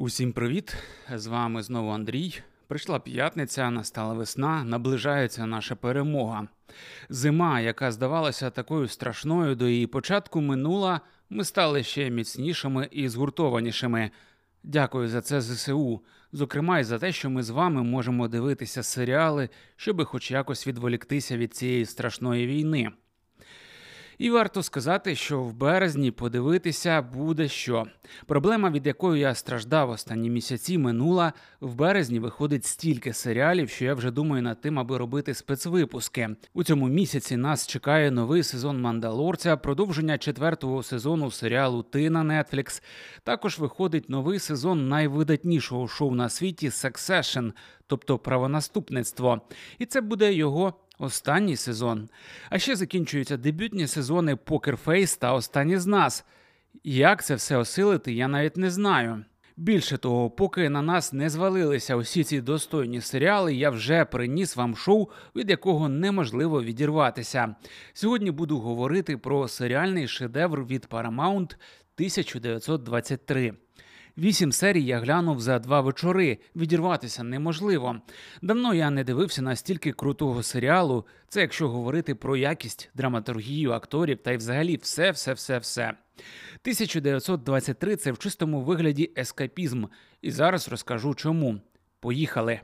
[0.00, 0.76] Усім привіт!
[1.14, 2.40] З вами знову Андрій.
[2.66, 6.48] Прийшла п'ятниця, настала весна, наближається наша перемога.
[7.08, 11.00] Зима, яка здавалася такою страшною до її початку, минула.
[11.30, 14.10] Ми стали ще міцнішими і згуртованішими.
[14.62, 16.00] Дякую за це ЗСУ.
[16.32, 21.36] Зокрема, і за те, що ми з вами можемо дивитися серіали, щоби хоч якось відволіктися
[21.36, 22.90] від цієї страшної війни.
[24.20, 27.86] І варто сказати, що в березні подивитися буде що.
[28.26, 31.32] Проблема, від якої я страждав останні місяці, минула.
[31.60, 36.28] В березні виходить стільки серіалів, що я вже думаю над тим, аби робити спецвипуски.
[36.54, 42.82] У цьому місяці нас чекає новий сезон Мандалорця, продовження четвертого сезону серіалу Ти на Netflix.
[43.24, 47.52] Також виходить новий сезон найвидатнішого шоу на світі Succession,
[47.86, 49.40] тобто правонаступництво.
[49.78, 52.08] І це буде його Останній сезон.
[52.50, 56.24] А ще закінчуються дебютні сезони Покер Фейс та Останні з нас.
[56.84, 59.24] Як це все осилити, я навіть не знаю.
[59.56, 64.76] Більше того, поки на нас не звалилися усі ці достойні серіали, я вже приніс вам
[64.76, 67.54] шоу, від якого неможливо відірватися.
[67.92, 71.54] Сьогодні буду говорити про серіальний шедевр від Paramount
[71.96, 73.54] 1923.
[74.18, 76.38] Вісім серій я глянув за два вечори.
[76.56, 78.00] Відірватися неможливо.
[78.42, 81.06] Давно я не дивився настільки крутого серіалу.
[81.28, 85.82] Це якщо говорити про якість, драматургію, акторів та й взагалі все, все, все, все.
[85.82, 89.84] 1923– це в чистому вигляді ескапізм.
[90.22, 91.60] І зараз розкажу чому.
[92.00, 92.60] Поїхали.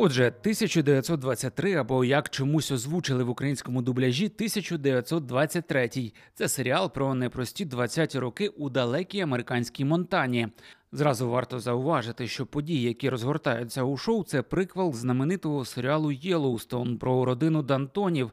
[0.00, 5.90] Отже, 1923 або як чомусь озвучили в українському дубляжі 1923.
[6.34, 10.48] Це серіал про непрості 20-ті роки у далекій американській Монтані.
[10.92, 17.24] Зразу варто зауважити, що події, які розгортаються у шоу, це приквел знаменитого серіалу Єлоустон про
[17.24, 18.30] родину Дантонів,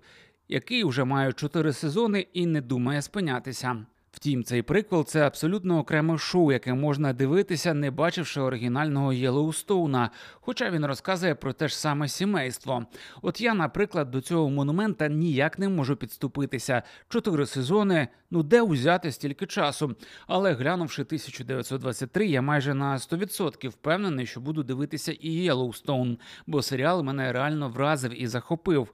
[0.47, 3.85] який вже має чотири сезони і не думає спинятися.
[4.15, 10.71] Втім, цей приквел це абсолютно окреме шоу, яке можна дивитися, не бачивши оригінального Єлоустоуна, хоча
[10.71, 12.85] він розказує про те ж саме сімейство.
[13.21, 16.83] От я, наприклад, до цього монумента ніяк не можу підступитися.
[17.09, 19.95] Чотири сезони, ну де узяти стільки часу.
[20.27, 27.03] Але глянувши 1923, я майже на 100% впевнений, що буду дивитися і Єлоустоун, бо серіал
[27.03, 28.93] мене реально вразив і захопив.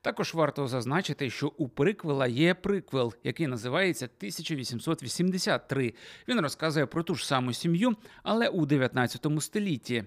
[0.00, 5.94] Також варто зазначити, що у приквела є приквел, який називається 1000 1883.
[6.28, 10.04] Він розказує про ту ж саму сім'ю, але у 19 столітті.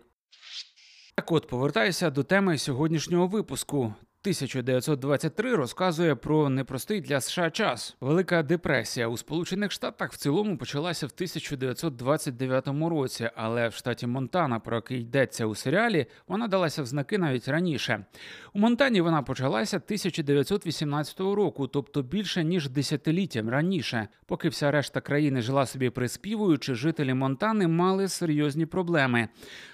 [1.15, 3.93] Так от повертаюся до теми сьогоднішнього випуску.
[4.23, 7.95] 1923 розказує про непростий для США час.
[8.01, 14.59] Велика депресія у Сполучених Штатах в цілому почалася в 1929 році, але в штаті Монтана,
[14.59, 18.05] про який йдеться у серіалі, вона далася в знаки навіть раніше.
[18.53, 24.07] У Монтані вона почалася 1918 року, тобто більше ніж десятиліттям раніше.
[24.25, 29.27] Поки вся решта країни жила собі приспівуючи, жителі Монтани мали серйозні проблеми.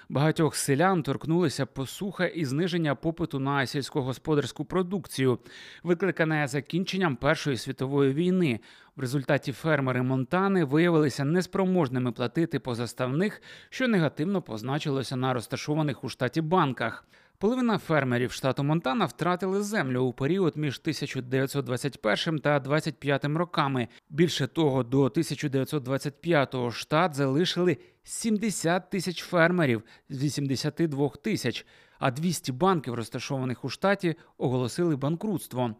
[0.08, 5.38] Багатьох селян торкнулися посуха і зниження попиту на сільськогосподарську продукцію,
[5.82, 8.60] викликане закінченням Першої світової війни.
[8.96, 16.08] В результаті фермери Монтани виявилися неспроможними платити по заставних, що негативно позначилося на розташованих у
[16.08, 17.04] штаті банках.
[17.40, 23.88] Половина фермерів штату Монтана втратили землю у період між 1921 та 25 роками.
[24.10, 31.66] Більше того, до 1925-го штат залишили 70 тисяч фермерів з 82 тисяч,
[31.98, 35.74] а 200 банків, розташованих у штаті, оголосили банкрутство.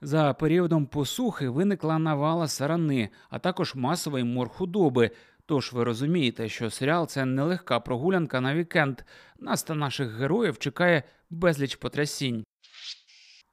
[0.00, 5.10] За періодом посухи виникла навала сарани, а також масовий мор худоби.
[5.48, 9.00] Тож ви розумієте, що серіал це нелегка прогулянка на вікенд.
[9.38, 12.44] Нас та наших героїв чекає безліч потрясінь.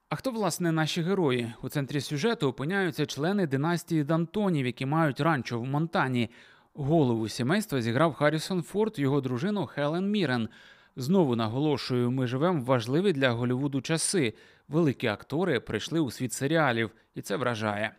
[0.09, 1.53] А хто, власне, наші герої?
[1.61, 6.29] У центрі сюжету опиняються члени династії Дантонів, які мають ранчо в Монтані.
[6.73, 10.49] Голову сімейства зіграв Харрісон Форд, його дружину Хелен Мірен.
[10.95, 14.33] Знову наголошую, ми живемо в важливі для Голівуду часи.
[14.67, 17.95] Великі актори прийшли у світ серіалів, і це вражає.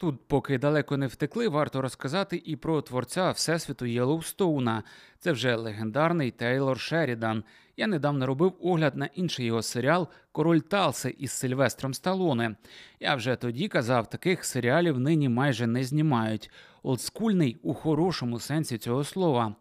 [0.00, 4.82] Тут, поки далеко не втекли, варто розказати і про творця Всесвіту Єлоустоуна.
[5.22, 7.44] Це вже легендарний Тейлор Шерідан.
[7.76, 12.56] Я недавно робив огляд на інший його серіал Король Талси із Сильвестром Сталоне.
[13.00, 16.50] Я вже тоді казав, таких серіалів нині майже не знімають.
[16.82, 19.54] Олдскульний у хорошому сенсі цього слова.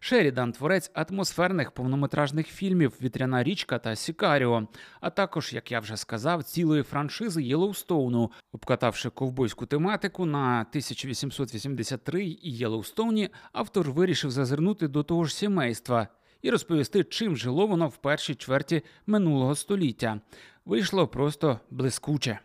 [0.00, 4.68] Шерідан творець атмосферних повнометражних фільмів Вітряна річка та Сікаріо,
[5.00, 12.38] а також, як я вже сказав, цілої франшизи Єлоустоуну, обкатавши ковбойську тематику на 1883 і
[12.42, 16.08] Єлоустоуні, автор вирішив зазирнути до того ж сімейства
[16.42, 20.20] і розповісти, чим жило воно в першій чверті минулого століття.
[20.64, 22.38] Вийшло просто блискуче.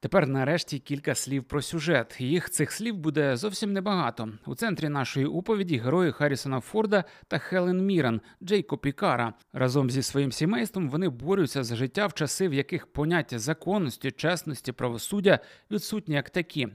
[0.00, 2.16] Тепер нарешті кілька слів про сюжет.
[2.20, 4.28] Їх цих слів буде зовсім небагато.
[4.46, 9.34] У центрі нашої оповіді герої Харрісона Форда та Хелен Міран, Джейко Пікара.
[9.52, 14.72] Разом зі своїм сімейством вони борються за життя в часи, в яких поняття законності, чесності,
[14.72, 15.38] правосуддя
[15.70, 16.68] відсутні як такі.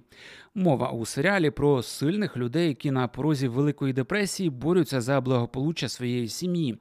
[0.56, 6.28] Мова у серіалі про сильних людей, які на порозі Великої депресії борються за благополуччя своєї
[6.28, 6.78] сім'ї.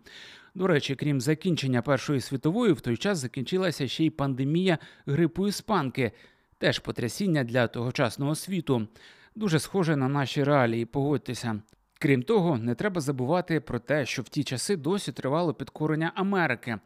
[0.54, 6.12] До речі, крім закінчення Першої світової, в той час закінчилася ще й пандемія грипу іспанки,
[6.58, 8.88] теж потрясіння для тогочасного світу.
[9.34, 11.60] Дуже схоже на наші реалії, погодьтеся.
[11.98, 16.78] Крім того, не треба забувати про те, що в ті часи досі тривало підкорення Америки,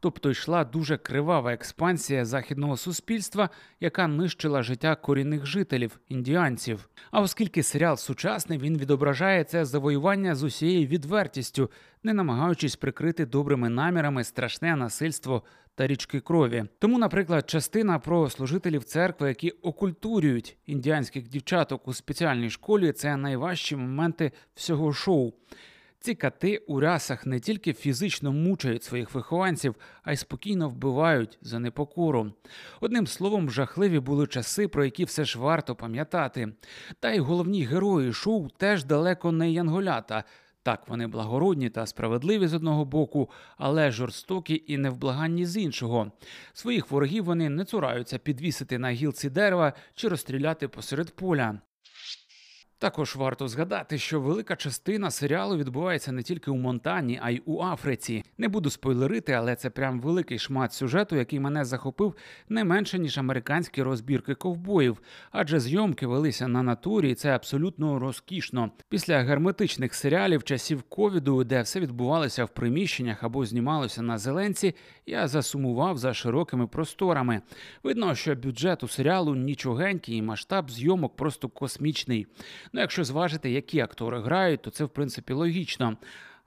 [0.00, 3.50] тобто йшла дуже кривава експансія західного суспільства,
[3.80, 6.88] яка нищила життя корінних жителів, індіанців.
[7.10, 11.70] А оскільки серіал сучасний, він відображає це завоювання з усією відвертістю,
[12.02, 15.42] не намагаючись прикрити добрими намірами страшне насильство
[15.74, 16.64] та річки крові.
[16.78, 23.76] Тому, наприклад, частина про служителів церкви, які окультурюють індіанських дівчаток у спеціальній школі, це найважчі
[23.76, 25.32] моменти всього шоу.
[26.02, 31.58] Ці кати у рясах не тільки фізично мучають своїх вихованців, а й спокійно вбивають за
[31.58, 32.32] непокору.
[32.80, 36.52] Одним словом, жахливі були часи, про які все ж варто пам'ятати.
[37.00, 40.24] Та й головні герої шоу теж далеко не янголята.
[40.62, 46.12] Так, вони благородні та справедливі з одного боку, але жорстокі і невблаганні з іншого.
[46.52, 51.60] Своїх ворогів вони не цураються підвісити на гілці дерева чи розстріляти посеред поля.
[52.80, 57.62] Також варто згадати, що велика частина серіалу відбувається не тільки у Монтані, а й у
[57.62, 58.24] Африці.
[58.38, 62.14] Не буду спойлерити, але це прям великий шмат сюжету, який мене захопив
[62.48, 64.98] не менше ніж американські розбірки ковбоїв,
[65.30, 68.70] адже зйомки велися на натурі, і це абсолютно розкішно.
[68.88, 74.74] Після герметичних серіалів часів ковіду, де все відбувалося в приміщеннях або знімалося на зеленці,
[75.06, 77.42] я засумував за широкими просторами.
[77.82, 82.26] Видно, що бюджет у серіалу нічогенький, і масштаб зйомок просто космічний.
[82.72, 85.96] Ну, якщо зважити, які актори грають, то це в принципі логічно.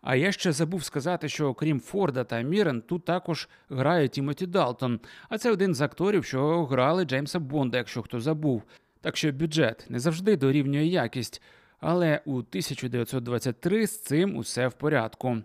[0.01, 4.99] А я ще забув сказати, що окрім Форда та Мірен, тут також грає Тімоті Далтон.
[5.29, 8.63] А це один з акторів, що грали Джеймса Бонда, якщо хто забув.
[9.01, 11.41] Так що бюджет не завжди дорівнює якість.
[11.79, 15.37] Але у 1923 з цим усе в порядку.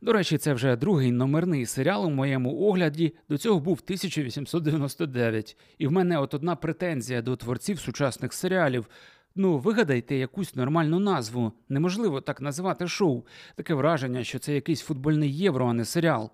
[0.00, 3.14] До речі, це вже другий номерний серіал у моєму огляді.
[3.28, 5.56] До цього був 1899.
[5.78, 8.88] І в мене от одна претензія до творців сучасних серіалів.
[9.34, 11.52] Ну, вигадайте якусь нормальну назву.
[11.68, 13.26] Неможливо так називати шоу.
[13.54, 16.30] Таке враження, що це якийсь футбольний євро, а не серіал.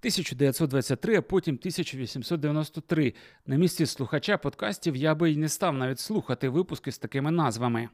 [0.00, 3.14] 1923, а потім 1893.
[3.46, 7.88] На місці слухача подкастів я би й не став навіть слухати випуски з такими назвами.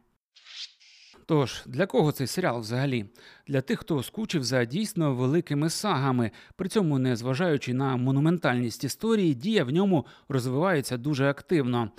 [1.27, 3.05] Тож, для кого цей серіал взагалі?
[3.47, 9.35] Для тих, хто скучив за дійсно великими сагами, при цьому, не зважаючи на монументальність історії,
[9.35, 11.91] дія в ньому розвивається дуже активно.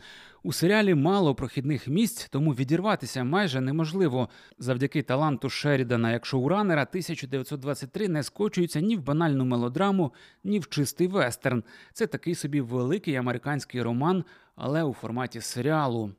[0.45, 4.30] У серіалі мало прохідних місць, тому відірватися майже неможливо.
[4.59, 10.13] Завдяки таланту Шерідана як шоуранера 1923 не скочується ні в банальну мелодраму,
[10.44, 11.63] ні в чистий вестерн.
[11.94, 14.24] Це такий собі великий американський роман,
[14.56, 16.12] але у форматі серіалу.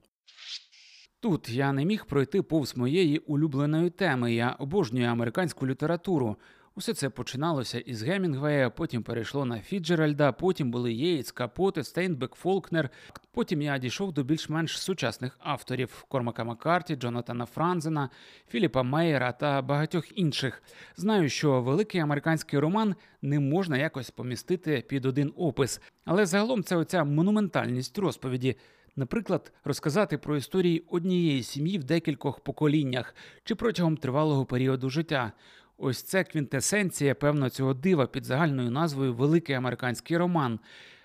[1.21, 4.35] Тут я не міг пройти повз моєї улюбленої теми.
[4.35, 6.37] Я обожнюю американську літературу.
[6.79, 12.91] Усе це починалося із Гемінгвея, потім перейшло на Фіджеральда, потім були Єйц, Капоте, Стейнбек, Фолкнер.
[13.33, 18.11] Потім я дійшов до більш-менш сучасних авторів Кормака Маккарті, Джонатана Франзена,
[18.49, 20.63] Філіпа Мейера та багатьох інших.
[20.97, 26.77] Знаю, що великий американський роман не можна якось помістити під один опис, але загалом це
[26.77, 28.57] оця монументальність розповіді.
[28.97, 33.15] Наприклад, розказати про історії однієї сім'ї в декількох поколіннях
[33.45, 35.33] чи протягом тривалого періоду життя.
[35.79, 40.61] Ось це квінтесенція, певно, цього дива під загальною назвою Великий американський роман.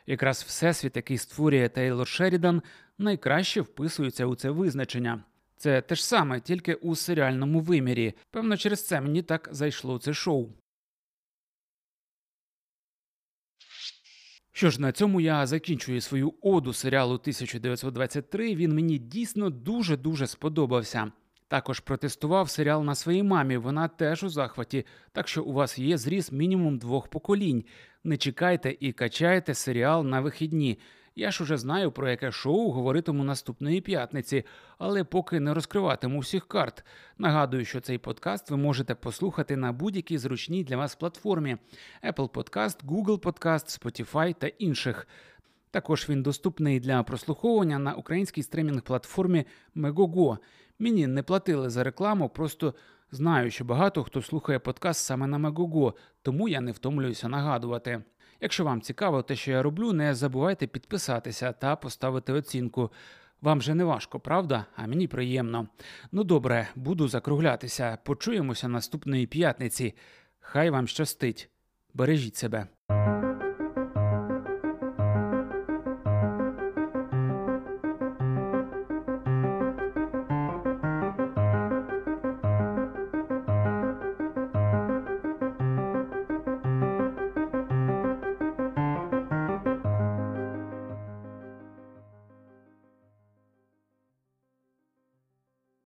[0.08, 2.62] Якраз всесвіт, який створює Тейлор Шерідан,
[2.98, 5.24] найкраще вписується у це визначення.
[5.58, 8.14] Це те ж саме, тільки у серіальному вимірі.
[8.32, 10.50] Певно, через це мені так зайшло це шоу.
[14.52, 18.56] Що ж, на цьому я закінчую свою оду серіалу 1923.
[18.56, 21.12] Він мені дійсно дуже дуже сподобався.
[21.52, 23.58] Також протестував серіал на своїй мамі.
[23.58, 24.86] Вона теж у захваті.
[25.12, 27.64] Так що у вас є зріз мінімум двох поколінь.
[28.04, 30.80] Не чекайте і качайте серіал на вихідні.
[31.16, 34.44] Я ж уже знаю, про яке шоу говоритиму наступної п'ятниці,
[34.78, 36.86] але поки не розкриватиму всіх карт.
[37.18, 41.58] Нагадую, що цей подкаст ви можете послухати на будь-якій зручній для вас платформі:
[42.04, 45.08] Apple Podcast, Google Podcast, Spotify та інших.
[45.72, 50.38] Також він доступний для прослуховування на українській стримінг-платформі Megogo.
[50.82, 52.74] Мені не платили за рекламу, просто
[53.12, 58.04] знаю, що багато хто слухає подкаст саме на Megogo, тому я не втомлююся нагадувати.
[58.40, 62.92] Якщо вам цікаво те, що я роблю, не забувайте підписатися та поставити оцінку.
[63.42, 64.66] Вам же не важко, правда?
[64.76, 65.68] А мені приємно.
[66.12, 67.98] Ну добре, буду закруглятися.
[68.04, 69.94] Почуємося наступної п'ятниці.
[70.40, 71.50] Хай вам щастить.
[71.94, 72.68] Бережіть себе.